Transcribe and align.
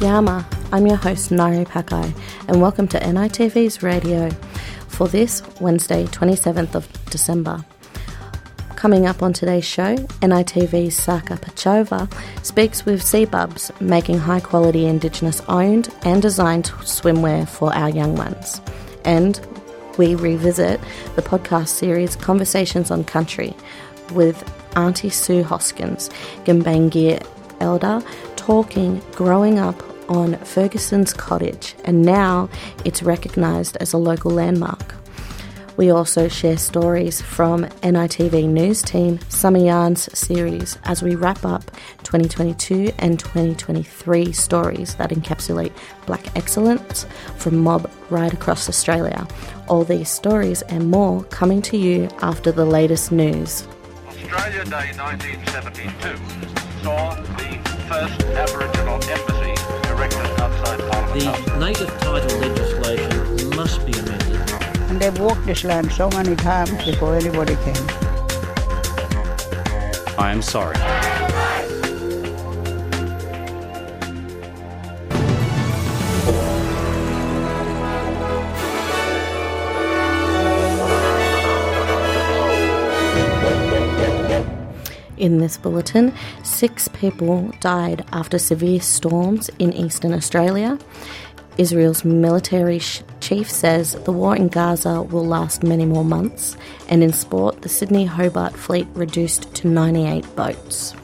Yama. 0.00 0.46
I'm 0.70 0.86
your 0.86 0.96
host, 0.96 1.32
Nari 1.32 1.64
Pakai, 1.64 2.16
and 2.46 2.62
welcome 2.62 2.86
to 2.88 3.00
NITV's 3.00 3.82
radio 3.82 4.30
for 4.86 5.08
this 5.08 5.42
Wednesday, 5.60 6.04
27th 6.04 6.76
of 6.76 6.86
December. 7.06 7.64
Coming 8.76 9.06
up 9.06 9.24
on 9.24 9.32
today's 9.32 9.64
show, 9.64 9.96
NITV's 9.96 10.94
Saka 10.94 11.34
Pachova 11.34 12.08
speaks 12.44 12.86
with 12.86 13.02
Seabubs, 13.02 13.72
making 13.80 14.18
high 14.18 14.38
quality 14.38 14.86
Indigenous 14.86 15.40
owned 15.48 15.92
and 16.02 16.22
designed 16.22 16.66
swimwear 16.82 17.48
for 17.48 17.74
our 17.74 17.90
young 17.90 18.14
ones. 18.14 18.60
And 19.04 19.44
we 19.98 20.14
revisit 20.14 20.80
the 21.16 21.22
podcast 21.22 21.68
series 21.68 22.14
Conversations 22.14 22.92
on 22.92 23.02
Country 23.02 23.52
with 24.12 24.48
Auntie 24.76 25.10
Sue 25.10 25.42
Hoskins, 25.42 26.08
Gumbaynggirr 26.44 27.26
elder, 27.60 28.00
talking 28.48 28.98
growing 29.12 29.58
up 29.58 29.78
on 30.08 30.34
Ferguson's 30.38 31.12
Cottage, 31.12 31.74
and 31.84 32.00
now 32.00 32.48
it's 32.82 33.02
recognised 33.02 33.76
as 33.76 33.92
a 33.92 33.98
local 33.98 34.30
landmark. 34.30 34.94
We 35.76 35.90
also 35.90 36.28
share 36.28 36.56
stories 36.56 37.20
from 37.20 37.66
NITV 37.82 38.48
News 38.48 38.80
Team 38.80 39.20
Summer 39.28 39.58
Yarns 39.58 40.08
series 40.18 40.78
as 40.84 41.02
we 41.02 41.14
wrap 41.14 41.44
up 41.44 41.70
2022 42.04 42.90
and 42.96 43.20
2023 43.20 44.32
stories 44.32 44.94
that 44.94 45.10
encapsulate 45.10 45.72
black 46.06 46.34
excellence 46.34 47.04
from 47.36 47.58
mob 47.58 47.90
right 48.08 48.32
across 48.32 48.66
Australia. 48.66 49.28
All 49.68 49.84
these 49.84 50.08
stories 50.08 50.62
and 50.62 50.90
more 50.90 51.22
coming 51.24 51.60
to 51.60 51.76
you 51.76 52.08
after 52.22 52.50
the 52.50 52.64
latest 52.64 53.12
news. 53.12 53.68
Australia 54.08 54.64
Day 54.64 54.92
1972 54.96 56.58
saw 56.82 57.14
the 57.14 57.57
first 57.88 58.22
Aboriginal 58.22 58.94
embassy 58.94 59.54
erected 59.88 60.40
outside 60.40 60.78
Parliament 60.90 61.46
The 61.46 61.58
native 61.58 61.88
title 62.00 62.38
legislation 62.38 63.56
must 63.56 63.84
be 63.86 63.92
amended. 63.92 64.50
And 64.90 65.00
they've 65.00 65.18
walked 65.18 65.46
this 65.46 65.64
land 65.64 65.90
so 65.90 66.10
many 66.10 66.36
times 66.36 66.84
before 66.84 67.16
anybody 67.16 67.56
came. 67.56 67.88
I 70.18 70.32
am 70.32 70.42
sorry. 70.42 70.76
In 85.18 85.38
this 85.38 85.56
bulletin, 85.56 86.14
six 86.44 86.86
people 86.86 87.50
died 87.60 88.04
after 88.12 88.38
severe 88.38 88.80
storms 88.80 89.50
in 89.58 89.72
eastern 89.72 90.12
Australia. 90.12 90.78
Israel's 91.58 92.04
military 92.04 92.78
sh- 92.78 93.02
chief 93.20 93.50
says 93.50 93.94
the 94.04 94.12
war 94.12 94.36
in 94.36 94.46
Gaza 94.46 95.02
will 95.02 95.26
last 95.26 95.64
many 95.64 95.84
more 95.84 96.04
months. 96.04 96.56
And 96.88 97.02
in 97.02 97.12
sport, 97.12 97.62
the 97.62 97.68
Sydney 97.68 98.04
Hobart 98.04 98.54
fleet 98.54 98.86
reduced 98.94 99.52
to 99.56 99.66
98 99.66 100.36
boats. 100.36 100.94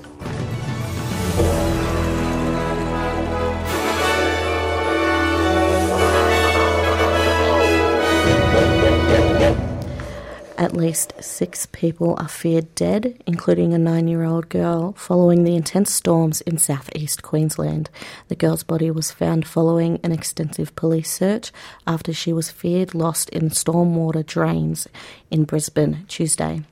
At 10.65 10.75
least 10.75 11.13
six 11.21 11.67
people 11.67 12.15
are 12.17 12.27
feared 12.27 12.75
dead, 12.75 13.23
including 13.27 13.75
a 13.75 13.79
nine 13.79 14.09
year 14.09 14.25
old 14.25 14.49
girl, 14.49 14.95
following 14.95 15.45
the 15.45 15.57
intense 15.57 15.93
storms 15.93 16.41
in 16.41 16.57
southeast 16.57 17.23
Queensland. 17.23 17.91
The 18.29 18.35
girl's 18.35 18.63
body 18.63 18.91
was 18.91 19.11
found 19.11 19.47
following 19.47 20.01
an 20.03 20.11
extensive 20.11 20.75
police 20.75 21.13
search 21.13 21.53
after 21.87 22.15
she 22.15 22.33
was 22.33 22.51
feared 22.51 22.95
lost 22.95 23.29
in 23.29 23.51
stormwater 23.51 24.25
drains 24.25 24.89
in 25.31 25.45
Brisbane 25.45 26.07
Tuesday. 26.09 26.63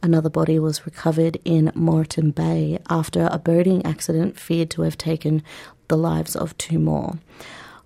Another 0.00 0.30
body 0.30 0.60
was 0.60 0.86
recovered 0.86 1.40
in 1.44 1.72
Moreton 1.74 2.30
Bay 2.30 2.78
after 2.88 3.28
a 3.32 3.40
boating 3.40 3.84
accident 3.84 4.38
feared 4.38 4.70
to 4.70 4.82
have 4.82 4.96
taken 4.96 5.42
the 5.88 5.96
lives 5.96 6.36
of 6.36 6.56
two 6.56 6.78
more. 6.78 7.18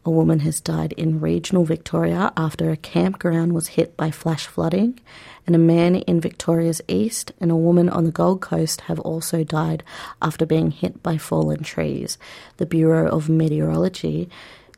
A 0.09 0.11
woman 0.11 0.39
has 0.39 0.63
died 0.63 0.95
in 0.95 1.21
regional 1.21 1.67
Victoria 1.67 2.33
after 2.35 2.71
a 2.71 2.79
campground 2.79 3.53
was 3.53 3.67
hit 3.77 3.95
by 3.95 4.11
flash 4.11 4.47
flooding, 4.47 4.99
and 5.47 5.55
a 5.55 5.59
man 5.59 5.97
in 5.97 6.19
Victoria's 6.19 6.81
east 6.89 7.33
and 7.41 7.51
a 7.51 7.57
woman 7.57 7.91
on 7.91 8.05
the 8.05 8.11
Gold 8.11 8.41
Coast 8.41 8.81
have 8.81 8.99
also 9.01 9.45
died 9.45 9.83
after 10.23 10.47
being 10.47 10.71
hit 10.71 11.03
by 11.03 11.19
fallen 11.19 11.63
trees. 11.63 12.17
The 12.57 12.65
Bureau 12.65 13.07
of 13.11 13.29
Meteorology, 13.29 14.31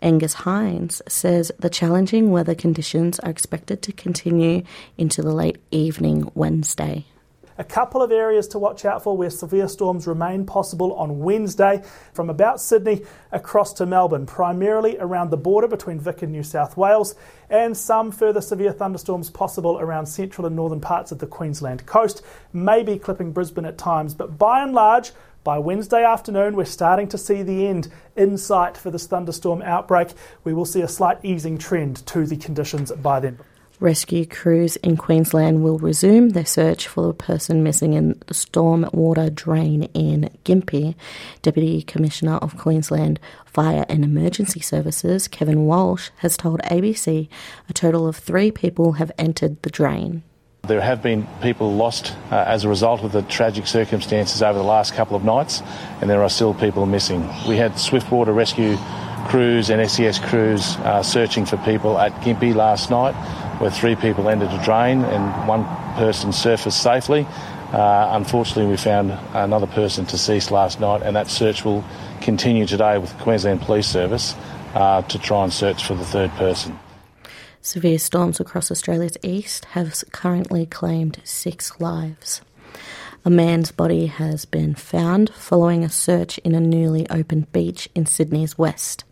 Angus 0.02 0.32
Hines, 0.32 1.00
says 1.06 1.52
the 1.60 1.70
challenging 1.70 2.32
weather 2.32 2.56
conditions 2.56 3.20
are 3.20 3.30
expected 3.30 3.82
to 3.82 3.92
continue 3.92 4.64
into 4.98 5.22
the 5.22 5.32
late 5.32 5.58
evening 5.70 6.28
Wednesday. 6.34 7.04
A 7.60 7.64
couple 7.64 8.00
of 8.00 8.10
areas 8.10 8.48
to 8.48 8.58
watch 8.58 8.86
out 8.86 9.04
for 9.04 9.14
where 9.14 9.28
severe 9.28 9.68
storms 9.68 10.06
remain 10.06 10.46
possible 10.46 10.94
on 10.94 11.18
Wednesday 11.18 11.82
from 12.14 12.30
about 12.30 12.58
Sydney 12.58 13.02
across 13.32 13.74
to 13.74 13.84
Melbourne, 13.84 14.24
primarily 14.24 14.96
around 14.98 15.28
the 15.28 15.36
border 15.36 15.68
between 15.68 16.00
Vic 16.00 16.22
and 16.22 16.32
New 16.32 16.42
South 16.42 16.78
Wales, 16.78 17.14
and 17.50 17.76
some 17.76 18.12
further 18.12 18.40
severe 18.40 18.72
thunderstorms 18.72 19.28
possible 19.28 19.78
around 19.78 20.06
central 20.06 20.46
and 20.46 20.56
northern 20.56 20.80
parts 20.80 21.12
of 21.12 21.18
the 21.18 21.26
Queensland 21.26 21.84
coast, 21.84 22.22
maybe 22.54 22.98
clipping 22.98 23.30
Brisbane 23.30 23.66
at 23.66 23.76
times, 23.76 24.14
but 24.14 24.38
by 24.38 24.62
and 24.62 24.72
large, 24.72 25.12
by 25.44 25.58
Wednesday 25.58 26.02
afternoon, 26.02 26.56
we're 26.56 26.64
starting 26.64 27.08
to 27.08 27.18
see 27.18 27.42
the 27.42 27.66
end 27.66 27.88
in 28.16 28.38
sight 28.38 28.78
for 28.78 28.90
this 28.90 29.06
thunderstorm 29.06 29.60
outbreak. 29.60 30.08
We 30.44 30.54
will 30.54 30.64
see 30.64 30.80
a 30.80 30.88
slight 30.88 31.18
easing 31.22 31.58
trend 31.58 32.06
to 32.06 32.24
the 32.24 32.38
conditions 32.38 32.90
by 32.90 33.20
then. 33.20 33.38
Rescue 33.80 34.26
crews 34.26 34.76
in 34.76 34.98
Queensland 34.98 35.64
will 35.64 35.78
resume 35.78 36.30
their 36.30 36.44
search 36.44 36.86
for 36.86 37.06
the 37.06 37.14
person 37.14 37.62
missing 37.62 37.94
in 37.94 38.10
the 38.26 38.34
stormwater 38.34 39.34
drain 39.34 39.84
in 39.94 40.28
Gympie. 40.44 40.94
Deputy 41.40 41.80
Commissioner 41.80 42.34
of 42.36 42.58
Queensland 42.58 43.18
Fire 43.46 43.86
and 43.88 44.04
Emergency 44.04 44.60
Services, 44.60 45.28
Kevin 45.28 45.64
Walsh, 45.64 46.10
has 46.18 46.36
told 46.36 46.60
ABC 46.64 47.30
a 47.70 47.72
total 47.72 48.06
of 48.06 48.16
three 48.16 48.50
people 48.50 48.92
have 48.92 49.10
entered 49.16 49.62
the 49.62 49.70
drain. 49.70 50.24
There 50.68 50.82
have 50.82 51.02
been 51.02 51.26
people 51.40 51.72
lost 51.72 52.14
uh, 52.30 52.44
as 52.46 52.64
a 52.64 52.68
result 52.68 53.02
of 53.02 53.12
the 53.12 53.22
tragic 53.22 53.66
circumstances 53.66 54.42
over 54.42 54.58
the 54.58 54.64
last 54.64 54.92
couple 54.92 55.16
of 55.16 55.24
nights, 55.24 55.62
and 56.02 56.10
there 56.10 56.22
are 56.22 56.28
still 56.28 56.52
people 56.52 56.84
missing. 56.84 57.26
We 57.48 57.56
had 57.56 57.78
swiftwater 57.78 58.34
rescue 58.34 58.76
crews 59.28 59.70
and 59.70 59.90
SES 59.90 60.18
crews 60.18 60.76
uh, 60.78 61.02
searching 61.02 61.46
for 61.46 61.56
people 61.58 61.98
at 61.98 62.12
Gympie 62.22 62.54
last 62.54 62.90
night, 62.90 63.12
where 63.60 63.70
three 63.70 63.94
people 63.94 64.28
entered 64.28 64.50
a 64.50 64.64
drain 64.64 65.02
and 65.02 65.48
one 65.48 65.64
person 65.96 66.32
surfaced 66.32 66.82
safely. 66.82 67.26
Uh, 67.72 68.10
unfortunately, 68.12 68.66
we 68.66 68.76
found 68.76 69.12
another 69.32 69.66
person 69.66 70.04
deceased 70.04 70.50
last 70.50 70.80
night, 70.80 71.02
and 71.02 71.14
that 71.14 71.28
search 71.28 71.64
will 71.64 71.84
continue 72.20 72.66
today 72.66 72.98
with 72.98 73.16
the 73.16 73.22
Queensland 73.22 73.60
Police 73.60 73.86
Service 73.86 74.34
uh, 74.74 75.02
to 75.02 75.18
try 75.18 75.44
and 75.44 75.52
search 75.52 75.84
for 75.84 75.94
the 75.94 76.04
third 76.04 76.30
person. 76.32 76.78
Severe 77.62 77.98
storms 77.98 78.40
across 78.40 78.70
Australia's 78.70 79.18
east 79.22 79.66
have 79.66 80.02
currently 80.12 80.66
claimed 80.66 81.20
six 81.24 81.78
lives. 81.78 82.40
A 83.22 83.28
man's 83.28 83.70
body 83.70 84.06
has 84.06 84.46
been 84.46 84.74
found 84.74 85.28
following 85.34 85.84
a 85.84 85.90
search 85.90 86.38
in 86.38 86.54
a 86.54 86.60
newly 86.60 87.06
opened 87.10 87.52
beach 87.52 87.86
in 87.94 88.06
Sydney's 88.06 88.56
west. 88.56 89.04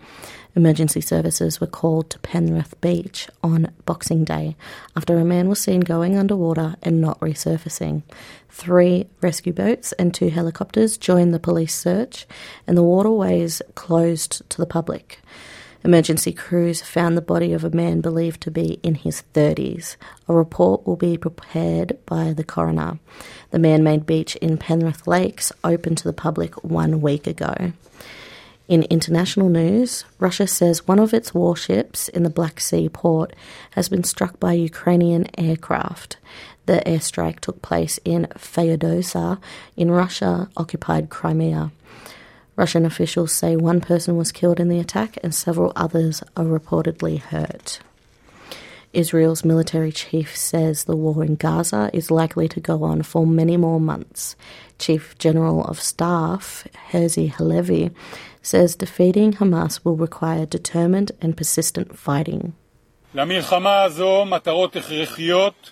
Emergency 0.57 1.03
services 1.03 1.61
were 1.61 1.67
called 1.67 2.09
to 2.09 2.19
Penrith 2.21 2.81
Beach 2.81 3.29
on 3.43 3.71
Boxing 3.85 4.25
Day 4.25 4.57
after 4.97 5.19
a 5.19 5.27
man 5.27 5.47
was 5.47 5.61
seen 5.61 5.81
going 5.81 6.17
underwater 6.17 6.77
and 6.83 7.03
not 7.03 7.21
resurfacing. 7.21 8.03
Three 8.49 9.09
rescue 9.21 9.53
boats 9.53 9.93
and 9.93 10.15
two 10.15 10.31
helicopters 10.31 10.97
joined 10.97 11.35
the 11.35 11.39
police 11.39 11.75
search, 11.75 12.27
and 12.67 12.79
the 12.79 12.83
waterways 12.83 13.61
closed 13.75 14.49
to 14.49 14.57
the 14.57 14.66
public. 14.66 15.21
Emergency 15.84 16.33
crews 16.33 16.83
found 16.83 17.16
the 17.16 17.22
body 17.22 17.53
of 17.53 17.63
a 17.63 17.71
man 17.71 18.01
believed 18.01 18.41
to 18.41 18.51
be 18.51 18.80
in 18.83 18.97
his 18.97 19.22
30s. 19.33 19.97
A 20.27 20.34
report 20.34 20.86
will 20.86 20.97
be 20.97 21.16
prepared 21.16 21.97
by 22.04 22.33
the 22.33 22.45
coroner. 22.45 22.98
The 23.51 23.60
man 23.60 23.84
made 23.84 24.04
beach 24.04 24.34
in 24.36 24.59
Penrith 24.59 25.07
Lakes 25.07 25.53
opened 25.63 25.98
to 25.98 26.04
the 26.04 26.13
public 26.13 26.63
one 26.65 27.01
week 27.01 27.27
ago. 27.27 27.72
In 28.69 28.83
international 28.91 29.48
news, 29.48 30.04
Russia 30.19 30.47
says 30.47 30.86
one 30.86 30.98
of 30.98 31.15
its 31.15 31.33
warships 31.33 32.09
in 32.10 32.22
the 32.22 32.28
Black 32.28 32.60
Sea 32.60 32.89
port 32.91 33.34
has 33.71 33.89
been 33.89 34.04
struck 34.04 34.39
by 34.39 34.53
Ukrainian 34.53 35.27
aircraft. 35.39 36.19
The 36.66 36.83
airstrike 36.84 37.41
took 37.41 37.63
place 37.63 37.98
in 38.04 38.27
Feodosia 38.36 39.41
in 39.75 39.91
Russia 39.91 40.51
occupied 40.54 41.09
Crimea. 41.09 41.71
Russian 42.58 42.85
officials 42.85 43.32
say 43.32 43.55
one 43.55 43.82
person 43.82 44.16
was 44.16 44.32
killed 44.32 44.59
in 44.59 44.70
the 44.70 44.79
attack 44.79 45.17
and 45.23 45.34
several 45.34 45.73
others 45.76 46.23
are 46.38 46.46
reportedly 46.46 47.20
hurt. 47.20 47.79
Israel's 48.94 49.44
military 49.44 49.91
chief 49.91 50.38
says 50.38 50.84
the 50.84 50.96
war 50.96 51.23
in 51.23 51.35
Gaza 51.35 51.90
is 51.94 52.11
likely 52.11 52.47
to 52.50 52.59
go 52.59 52.84
on 52.84 53.02
for 53.02 53.26
many 53.26 53.58
more 53.58 53.79
months. 53.79 54.35
Chief 54.78 55.17
General 55.17 55.64
of 55.64 55.82
Staff 55.82 56.67
Herzi 56.91 57.32
Halevi 57.32 57.90
says 58.44 58.76
defeating 58.76 59.34
Hamas 59.34 59.84
will 59.84 59.96
require 59.96 60.46
determined 60.46 61.11
and 61.22 61.35
persistent 61.35 61.97
fighting. 61.97 62.53
למלחמה 63.16 63.84
הזו 63.84 64.26
מטרות 64.26 64.76
הכרחיות 64.76 65.72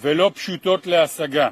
ולא 0.00 0.30
פשוטות 0.34 0.86
להשגה. 0.86 1.48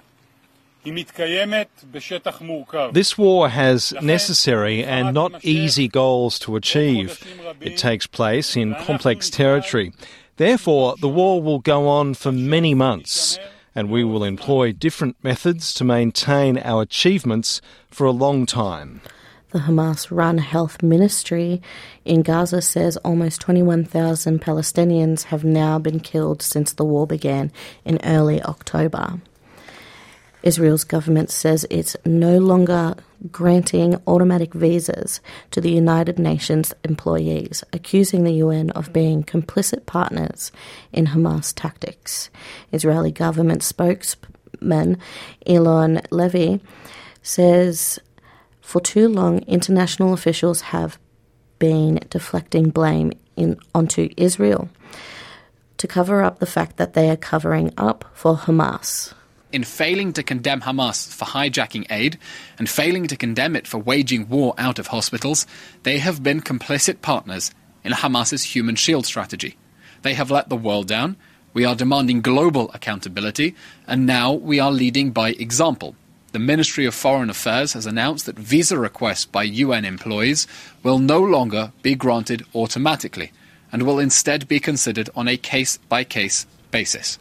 This 2.91 3.17
war 3.17 3.49
has 3.49 3.93
necessary 4.01 4.83
and 4.83 5.13
not 5.13 5.43
easy 5.43 5.87
goals 5.87 6.39
to 6.39 6.55
achieve. 6.55 7.21
It 7.59 7.77
takes 7.77 8.07
place 8.07 8.55
in 8.55 8.75
complex 8.75 9.29
territory. 9.29 9.93
Therefore, 10.37 10.95
the 11.01 11.09
war 11.09 11.41
will 11.41 11.59
go 11.59 11.89
on 11.89 12.13
for 12.13 12.31
many 12.31 12.73
months, 12.73 13.37
and 13.75 13.89
we 13.89 14.05
will 14.05 14.23
employ 14.23 14.71
different 14.71 15.21
methods 15.21 15.73
to 15.73 15.83
maintain 15.83 16.57
our 16.57 16.83
achievements 16.83 17.61
for 17.89 18.05
a 18.05 18.11
long 18.11 18.45
time. 18.45 19.01
The 19.51 19.59
Hamas 19.59 20.07
run 20.11 20.37
health 20.37 20.83
ministry 20.83 21.61
in 22.05 22.21
Gaza 22.21 22.61
says 22.61 22.97
almost 22.97 23.41
21,000 23.41 24.39
Palestinians 24.39 25.23
have 25.23 25.43
now 25.43 25.79
been 25.79 25.99
killed 25.99 26.41
since 26.43 26.71
the 26.71 26.85
war 26.85 27.07
began 27.07 27.51
in 27.83 27.99
early 28.03 28.41
October. 28.43 29.19
Israel's 30.44 30.83
government 30.83 31.30
says 31.30 31.65
it's 31.69 31.97
no 32.06 32.38
longer 32.38 32.95
granting 33.31 34.01
automatic 34.07 34.53
visas 34.53 35.19
to 35.51 35.59
the 35.59 35.71
United 35.71 36.18
Nations 36.18 36.74
employees, 36.83 37.63
accusing 37.74 38.24
the 38.24 38.33
UN 38.33 38.69
of 38.71 38.94
being 38.94 39.24
complicit 39.24 39.86
partners 39.86 40.51
in 40.94 41.07
Hamas 41.07 41.53
tactics. 41.53 42.30
Israeli 42.71 43.12
government 43.12 43.63
spokesman 43.63 44.97
Eylon 45.45 46.06
Levy 46.12 46.62
says 47.21 48.00
for 48.62 48.80
too 48.80 49.09
long 49.09 49.39
international 49.39 50.13
officials 50.13 50.62
have 50.62 50.97
been 51.57 52.00
deflecting 52.09 52.69
blame 52.69 53.12
in, 53.36 53.57
onto 53.75 54.09
Israel 54.15 54.69
to 55.77 55.88
cover 55.88 56.24
up 56.24 56.39
the 56.39 56.45
fact 56.45 56.77
that 56.77 56.94
they 56.94 57.09
are 57.09 57.18
covering 57.18 57.74
up 57.77 58.06
for 58.13 58.38
Hamas 58.38 59.13
in 59.51 59.63
failing 59.63 60.13
to 60.13 60.24
condemn 60.24 60.62
Hamas 60.62 61.12
for 61.13 61.25
hijacking 61.25 61.88
aid 61.90 62.18
and 62.57 62.69
failing 62.69 63.07
to 63.07 63.16
condemn 63.16 63.56
it 63.56 63.68
for 63.68 63.78
waging 63.78 64.30
war 64.30 64.54
out 64.57 64.80
of 64.80 64.88
hospitals, 64.88 65.48
they 65.84 66.00
have 66.00 66.22
been 66.22 66.42
complicit 66.42 67.01
partners 67.01 67.51
in 67.84 67.94
Hamas's 67.94 68.44
human 68.44 68.75
shield 68.75 69.06
strategy. 69.06 69.57
They 70.01 70.13
have 70.13 70.31
let 70.31 70.50
the 70.50 70.56
world 70.56 70.88
down. 70.88 71.18
We 71.54 71.66
are 71.66 71.75
demanding 71.75 72.22
global 72.22 72.69
accountability, 72.74 73.56
and 73.88 74.06
now 74.06 74.34
we 74.34 74.60
are 74.60 74.72
leading 74.72 75.12
by 75.12 75.31
example. 75.31 75.96
The 76.31 76.40
Ministry 76.40 76.86
of 76.86 76.94
Foreign 76.94 77.31
Affairs 77.31 77.74
has 77.74 77.88
announced 77.88 78.28
that 78.28 78.38
visa 78.38 78.78
requests 78.78 79.25
by 79.25 79.44
UN 79.44 79.84
employees 79.84 80.46
will 80.84 81.00
no 81.00 81.19
longer 81.19 81.72
be 81.81 81.96
granted 81.96 82.46
automatically 82.54 83.31
and 83.72 83.81
will 83.81 83.98
instead 83.98 84.48
be 84.48 84.60
considered 84.60 85.10
on 85.16 85.28
a 85.28 85.38
case 85.38 85.78
by 85.90 86.04
case 86.04 86.46
basis. 86.69 87.18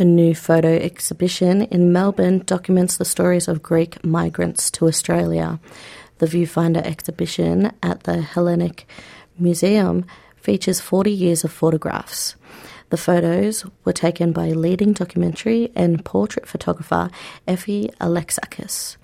A 0.00 0.04
new 0.04 0.32
photo 0.32 0.76
exhibition 0.76 1.62
in 1.62 1.92
Melbourne 1.92 2.44
documents 2.46 2.96
the 2.96 3.04
stories 3.04 3.48
of 3.48 3.64
Greek 3.64 4.04
migrants 4.04 4.70
to 4.70 4.86
Australia. 4.86 5.58
The 6.18 6.26
Viewfinder 6.26 6.80
exhibition 6.86 7.72
at 7.82 8.04
the 8.04 8.22
Hellenic 8.22 8.86
Museum 9.40 10.04
features 10.36 10.80
40 10.80 11.10
years 11.10 11.42
of 11.42 11.50
photographs. 11.50 12.36
The 12.90 12.96
photos 12.96 13.66
were 13.84 13.92
taken 13.92 14.30
by 14.30 14.50
leading 14.50 14.92
documentary 14.92 15.72
and 15.74 16.04
portrait 16.04 16.46
photographer 16.46 17.10
Effie 17.48 17.90
Alexakis 18.00 18.98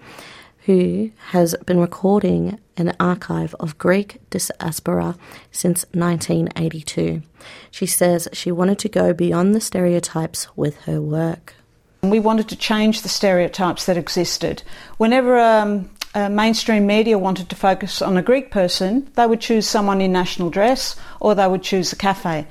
who 0.66 1.10
has 1.28 1.54
been 1.66 1.78
recording 1.78 2.58
an 2.76 2.94
archive 2.98 3.54
of 3.60 3.76
Greek 3.76 4.18
diaspora 4.30 5.16
since 5.52 5.84
1982. 5.92 7.22
She 7.70 7.86
says 7.86 8.28
she 8.32 8.50
wanted 8.50 8.78
to 8.80 8.88
go 8.88 9.12
beyond 9.12 9.54
the 9.54 9.60
stereotypes 9.60 10.48
with 10.56 10.76
her 10.82 11.00
work. 11.00 11.54
We 12.02 12.18
wanted 12.18 12.48
to 12.48 12.56
change 12.56 13.02
the 13.02 13.08
stereotypes 13.08 13.86
that 13.86 13.96
existed. 13.96 14.62
Whenever 14.96 15.38
um, 15.38 15.90
mainstream 16.14 16.86
media 16.86 17.18
wanted 17.18 17.50
to 17.50 17.56
focus 17.56 18.00
on 18.00 18.16
a 18.16 18.22
Greek 18.22 18.50
person, 18.50 19.10
they 19.16 19.26
would 19.26 19.40
choose 19.40 19.68
someone 19.68 20.00
in 20.00 20.12
national 20.12 20.48
dress 20.48 20.96
or 21.20 21.34
they 21.34 21.46
would 21.46 21.62
choose 21.62 21.92
a 21.92 21.96
cafe. 21.96 22.46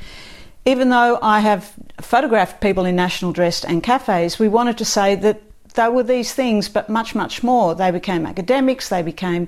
Even 0.66 0.90
though 0.90 1.18
I 1.22 1.40
have 1.40 1.74
photographed 2.00 2.62
people 2.62 2.86
in 2.86 2.96
national 2.96 3.32
dress 3.32 3.66
and 3.66 3.84
cafes, 3.84 4.38
we 4.38 4.48
wanted 4.48 4.78
to 4.78 4.86
say 4.86 5.16
that 5.16 5.42
they 5.74 5.90
were 5.90 6.04
these 6.04 6.34
things, 6.34 6.70
but 6.70 6.90
much, 6.90 7.16
much 7.16 7.44
more. 7.44 7.76
They 7.76 7.92
became 7.92 8.26
academics, 8.26 8.90
they 8.90 9.02
became 9.02 9.48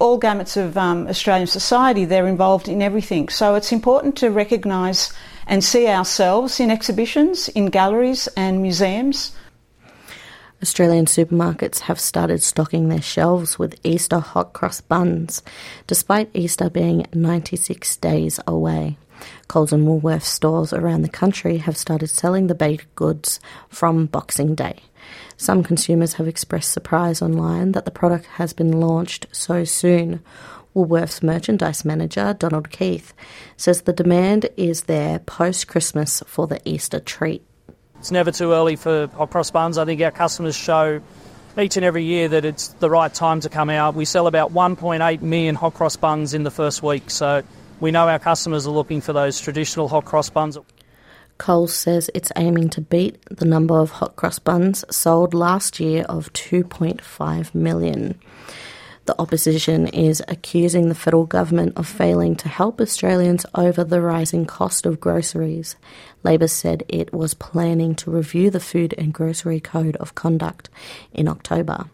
all 0.00 0.18
gamuts 0.18 0.56
of 0.56 0.76
um, 0.76 1.06
Australian 1.06 1.46
society. 1.46 2.04
They're 2.04 2.26
involved 2.26 2.68
in 2.68 2.82
everything. 2.82 3.28
So 3.28 3.54
it's 3.54 3.72
important 3.72 4.16
to 4.16 4.30
recognise 4.30 5.12
and 5.46 5.64
see 5.64 5.88
ourselves 5.88 6.60
in 6.60 6.70
exhibitions, 6.70 7.48
in 7.48 7.66
galleries 7.66 8.28
and 8.36 8.62
museums. 8.62 9.32
Australian 10.60 11.06
supermarkets 11.06 11.80
have 11.80 12.00
started 12.00 12.42
stocking 12.42 12.88
their 12.88 13.00
shelves 13.00 13.58
with 13.58 13.78
Easter 13.84 14.18
hot 14.18 14.52
cross 14.52 14.80
buns, 14.80 15.42
despite 15.86 16.30
Easter 16.34 16.68
being 16.68 17.06
96 17.14 17.96
days 17.98 18.40
away. 18.46 18.98
Coles 19.48 19.72
and 19.72 19.86
Woolworths 19.86 20.22
stores 20.22 20.72
around 20.72 21.02
the 21.02 21.08
country 21.08 21.58
have 21.58 21.76
started 21.76 22.08
selling 22.08 22.46
the 22.46 22.54
baked 22.54 22.94
goods 22.94 23.40
from 23.68 24.06
Boxing 24.06 24.54
Day. 24.54 24.80
Some 25.36 25.62
consumers 25.62 26.14
have 26.14 26.28
expressed 26.28 26.72
surprise 26.72 27.22
online 27.22 27.72
that 27.72 27.84
the 27.84 27.90
product 27.90 28.26
has 28.26 28.52
been 28.52 28.80
launched 28.80 29.26
so 29.32 29.64
soon. 29.64 30.20
Woolworths 30.74 31.22
merchandise 31.22 31.84
manager 31.84 32.34
Donald 32.38 32.70
Keith 32.70 33.14
says 33.56 33.82
the 33.82 33.92
demand 33.92 34.48
is 34.56 34.82
there 34.82 35.18
post 35.20 35.66
Christmas 35.66 36.22
for 36.26 36.46
the 36.46 36.60
Easter 36.64 37.00
treat. 37.00 37.42
It's 37.98 38.10
never 38.10 38.30
too 38.30 38.52
early 38.52 38.76
for 38.76 39.08
hot 39.08 39.30
cross 39.30 39.50
buns. 39.50 39.76
I 39.76 39.84
think 39.84 40.00
our 40.02 40.10
customers 40.10 40.54
show 40.54 41.00
each 41.58 41.76
and 41.76 41.84
every 41.84 42.04
year 42.04 42.28
that 42.28 42.44
it's 42.44 42.68
the 42.68 42.88
right 42.88 43.12
time 43.12 43.40
to 43.40 43.48
come 43.48 43.70
out. 43.70 43.94
We 43.94 44.04
sell 44.04 44.28
about 44.28 44.52
1.8 44.52 45.22
million 45.22 45.54
hot 45.56 45.74
cross 45.74 45.96
buns 45.96 46.34
in 46.34 46.44
the 46.44 46.50
first 46.50 46.82
week, 46.82 47.10
so 47.10 47.42
we 47.80 47.90
know 47.90 48.08
our 48.08 48.18
customers 48.18 48.66
are 48.66 48.72
looking 48.72 49.00
for 49.00 49.12
those 49.12 49.40
traditional 49.40 49.88
hot 49.88 50.04
cross 50.04 50.30
buns. 50.30 50.58
Coles 51.38 51.74
says 51.74 52.10
it's 52.14 52.32
aiming 52.36 52.68
to 52.70 52.80
beat 52.80 53.22
the 53.30 53.44
number 53.44 53.78
of 53.78 53.90
hot 53.90 54.16
cross 54.16 54.38
buns 54.38 54.84
sold 54.90 55.34
last 55.34 55.78
year 55.78 56.04
of 56.08 56.32
2.5 56.32 57.54
million. 57.54 58.20
The 59.06 59.18
opposition 59.20 59.86
is 59.86 60.22
accusing 60.28 60.88
the 60.88 60.94
federal 60.94 61.24
government 61.24 61.74
of 61.76 61.86
failing 61.86 62.36
to 62.36 62.48
help 62.48 62.80
Australians 62.80 63.46
over 63.54 63.84
the 63.84 64.02
rising 64.02 64.44
cost 64.44 64.84
of 64.84 65.00
groceries. 65.00 65.76
Labor 66.24 66.48
said 66.48 66.82
it 66.88 67.12
was 67.14 67.32
planning 67.32 67.94
to 67.94 68.10
review 68.10 68.50
the 68.50 68.60
Food 68.60 68.94
and 68.98 69.14
Grocery 69.14 69.60
Code 69.60 69.96
of 69.96 70.14
Conduct 70.14 70.68
in 71.12 71.28
October, 71.28 71.86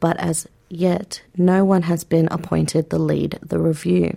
but 0.00 0.16
as 0.18 0.46
yet, 0.68 1.22
no 1.36 1.64
one 1.64 1.82
has 1.82 2.02
been 2.02 2.28
appointed 2.30 2.90
to 2.90 2.98
lead 2.98 3.38
the 3.40 3.58
review. 3.58 4.16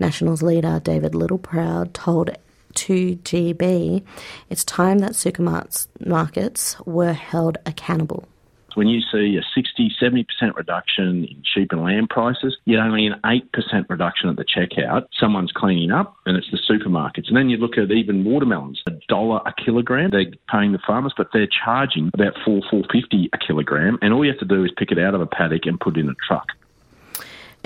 Nationals 0.00 0.42
leader 0.42 0.80
David 0.82 1.12
Littleproud 1.12 1.92
told 1.92 2.30
2GB, 2.74 4.04
it's 4.50 4.64
time 4.64 4.98
that 5.00 5.12
supermarkets 5.12 6.86
were 6.86 7.12
held 7.12 7.58
accountable. 7.66 8.28
When 8.74 8.86
you 8.86 9.00
see 9.00 9.36
a 9.36 9.42
60, 9.56 9.92
70% 10.00 10.54
reduction 10.54 11.24
in 11.24 11.42
sheep 11.42 11.72
and 11.72 11.82
lamb 11.82 12.06
prices, 12.06 12.56
yet 12.64 12.78
only 12.78 13.08
an 13.08 13.14
8% 13.24 13.42
reduction 13.88 14.28
at 14.28 14.36
the 14.36 14.44
checkout, 14.44 15.06
someone's 15.18 15.50
cleaning 15.50 15.90
up 15.90 16.14
and 16.26 16.36
it's 16.36 16.46
the 16.52 16.58
supermarkets. 16.58 17.26
And 17.26 17.36
then 17.36 17.48
you 17.48 17.56
look 17.56 17.76
at 17.76 17.90
even 17.90 18.24
watermelons, 18.24 18.80
a 18.86 18.92
dollar 19.08 19.40
a 19.46 19.52
kilogram, 19.64 20.10
they're 20.10 20.30
paying 20.48 20.70
the 20.70 20.78
farmers, 20.86 21.12
but 21.16 21.30
they're 21.32 21.48
charging 21.48 22.10
about 22.14 22.34
four, 22.44 22.60
four 22.70 22.84
fifty 22.92 23.28
a 23.32 23.38
kilogram. 23.38 23.98
And 24.00 24.12
all 24.12 24.24
you 24.24 24.30
have 24.30 24.38
to 24.40 24.44
do 24.44 24.64
is 24.64 24.70
pick 24.76 24.92
it 24.92 24.98
out 24.98 25.14
of 25.14 25.20
a 25.22 25.26
paddock 25.26 25.66
and 25.66 25.80
put 25.80 25.96
it 25.96 26.00
in 26.00 26.10
a 26.10 26.14
truck. 26.24 26.46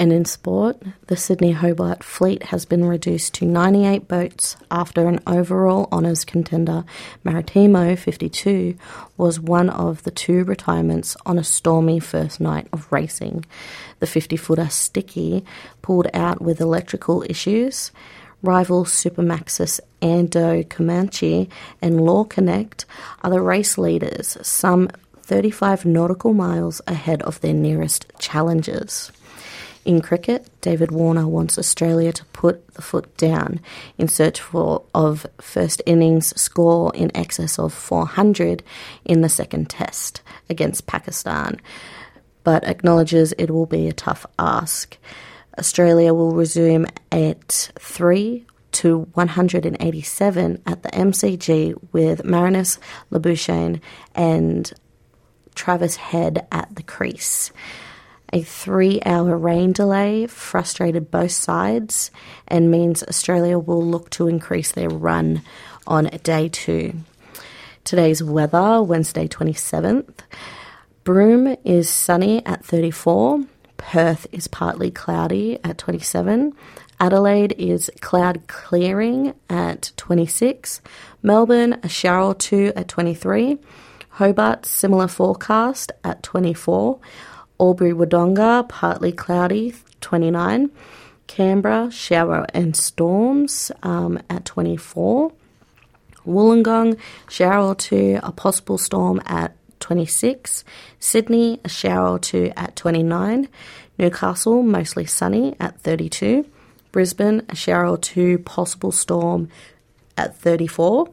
And 0.03 0.13
in 0.13 0.25
sport, 0.25 0.83
the 1.07 1.17
Sydney 1.17 1.53
Hobart 1.53 2.03
fleet 2.03 2.43
has 2.47 2.65
been 2.65 2.85
reduced 2.85 3.35
to 3.35 3.45
98 3.45 4.09
boats 4.09 4.57
after 4.69 5.07
an 5.07 5.21
overall 5.29 5.89
honours 5.93 6.25
contender, 6.25 6.85
Maritimo 7.23 7.95
52, 7.95 8.75
was 9.17 9.39
one 9.39 9.71
of 9.71 10.03
the 10.03 10.11
two 10.11 10.43
retirements 10.43 11.17
on 11.25 11.39
a 11.39 11.45
stormy 11.45 12.01
first 12.01 12.41
night 12.41 12.67
of 12.73 12.91
racing. 12.91 13.45
The 14.01 14.09
50 14.09 14.37
footer 14.37 14.69
Sticky 14.71 15.45
pulled 15.83 16.09
out 16.13 16.43
with 16.43 16.61
electrical 16.61 17.23
issues. 17.31 17.93
Rival 18.43 18.85
Supermaxis 18.85 19.79
Andoo 20.01 20.69
Comanche 20.69 21.49
and 21.81 22.01
LawConnect 22.01 22.87
are 23.23 23.31
the 23.31 23.41
race 23.41 23.79
leaders, 23.79 24.37
some 24.43 24.89
35 25.23 25.85
nautical 25.85 26.35
miles 26.35 26.81
ahead 26.89 27.23
of 27.23 27.41
their 27.41 27.55
nearest 27.55 28.11
challengers. 28.19 29.13
In 29.85 30.01
cricket, 30.01 30.49
David 30.61 30.93
Warner 30.93 31.27
wants 31.27 31.59
Australia 31.59 32.13
to 32.13 32.25
put 32.27 32.75
the 32.75 32.83
foot 32.83 33.17
down 33.17 33.61
in 33.99 34.07
search 34.07 34.41
for 34.41 34.85
of 34.95 35.27
first 35.41 35.83
innings 35.87 36.41
score 36.41 36.93
in 36.95 37.11
excess 37.17 37.59
of 37.59 37.73
400 37.73 38.63
in 39.05 39.23
the 39.23 39.29
second 39.29 39.69
test 39.69 40.23
against 40.49 40.87
Pakistan, 40.87 41.61
but 42.45 42.63
acknowledges 42.63 43.35
it 43.39 43.51
will 43.51 43.67
be 43.67 43.89
a 43.89 43.93
tough 43.93 44.25
ask. 44.39 44.97
Australia 45.59 46.15
will 46.15 46.33
resume 46.33 46.87
at 47.11 47.73
3 47.79 48.47
to 48.73 49.01
187 49.15 50.63
at 50.65 50.83
the 50.83 50.89
MCG 50.91 51.75
with 51.93 52.25
Marnus 52.25 52.79
Labuschagne 53.11 53.81
and 54.15 54.73
Travis 55.57 55.97
Head 55.97 56.47
at 56.53 56.75
the 56.75 56.83
crease. 56.85 57.53
A 58.35 58.41
three 58.41 58.99
hour 59.05 59.37
rain 59.37 59.73
delay 59.73 60.27
frustrated 60.27 61.11
both 61.11 61.33
sides 61.33 62.11
and 62.49 62.71
means 62.71 63.03
Australia 63.03 63.59
will 63.59 63.85
look 63.85 64.09
to 64.11 64.27
increase 64.27 64.73
their 64.73 64.89
run 64.89 65.43
on 65.87 66.07
day 66.23 66.49
two. 66.49 66.95
Today's 67.85 68.23
weather, 68.23 68.83
Wednesday 68.83 69.29
27th. 69.29 70.15
Broome 71.05 71.57
is 71.63 71.91
sunny 71.91 72.45
at 72.47 72.65
34. 72.65 73.45
Perth 73.77 74.27
is 74.33 74.49
partly 74.49 74.91
cloudy 74.91 75.59
at 75.63 75.77
27. 75.77 76.55
Adelaide 77.01 77.55
is 77.59 77.91
cloud 78.01 78.47
clearing 78.47 79.35
at 79.51 79.93
26. 79.99 80.81
Melbourne, 81.23 81.79
a 81.83 81.89
shower 81.89 82.29
or 82.29 82.35
two 82.35 82.73
at 82.77 82.89
23. 82.89 83.59
Hobart, 84.11 84.65
similar 84.65 85.09
forecast 85.09 85.93
at 86.05 86.23
24. 86.23 86.99
Albury 87.63 87.93
Wodonga, 87.93 88.69
partly 88.69 89.13
cloudy, 89.13 89.73
29. 90.01 90.69
Canberra, 91.29 91.93
shower 91.93 92.45
and 92.53 92.77
storms 92.77 93.71
um, 93.85 94.21
at 94.29 94.45
24. 94.45 95.33
Wollongong, 96.27 96.99
shower 97.31 97.69
or 97.69 97.75
two, 97.77 98.19
a 98.21 98.33
possible 98.33 98.79
storm 98.79 99.23
at 99.27 99.57
26. 99.79 100.65
Sydney, 100.99 101.61
a 101.65 101.69
shower 101.69 102.09
or 102.09 102.19
two 102.19 102.53
at 102.57 102.75
29. 102.75 103.49
Newcastle, 103.97 104.65
mostly 104.65 105.07
sunny 105.07 105.55
at 105.61 105.81
32. 105.83 106.45
Brisbane, 106.91 107.47
a 107.49 107.55
shower 107.55 107.87
or 107.87 107.97
two, 107.97 108.39
possible 108.39 108.91
storm 108.91 109.49
at 110.17 110.37
34. 110.37 111.09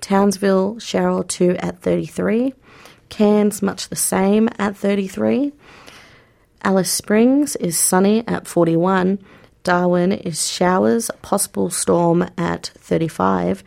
Townsville, 0.00 0.80
shower 0.80 1.18
or 1.18 1.24
two 1.24 1.56
at 1.60 1.80
33. 1.82 2.52
Cairns, 3.10 3.62
much 3.62 3.90
the 3.90 3.96
same 3.96 4.48
at 4.58 4.76
33. 4.76 5.52
Alice 6.64 6.90
Springs 6.90 7.56
is 7.56 7.76
sunny 7.76 8.26
at 8.26 8.48
41. 8.48 9.18
Darwin 9.64 10.12
is 10.12 10.48
showers, 10.48 11.10
possible 11.20 11.68
storm 11.68 12.26
at 12.38 12.72
35. 12.78 13.62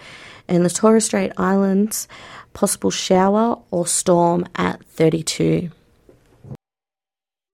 And 0.48 0.66
the 0.66 0.70
Torres 0.72 1.06
Strait 1.06 1.32
Islands, 1.38 2.08
possible 2.54 2.89
shower 2.89 3.62
or 3.70 3.86
storm 3.86 4.46
at 4.56 4.84
32. 4.86 5.70